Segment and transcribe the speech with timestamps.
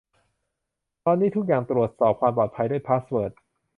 [1.05, 3.31] ตอนนี้ทุกอย่างตรวจสอบความปลอดภัยด้วยพาสเวิร์ด